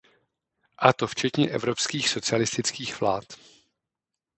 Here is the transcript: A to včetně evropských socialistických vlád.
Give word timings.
A 0.77 0.93
to 0.93 1.07
včetně 1.07 1.49
evropských 1.49 2.09
socialistických 2.09 3.01
vlád. 3.01 3.23